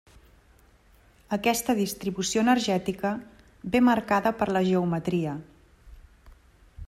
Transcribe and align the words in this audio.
Aquesta 1.37 1.75
distribució 1.79 2.45
energètica 2.45 3.13
ve 3.75 3.83
marcada 3.91 4.35
per 4.41 4.49
la 4.57 4.67
geometria. 4.71 5.39